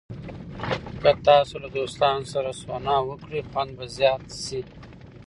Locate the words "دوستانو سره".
1.75-2.51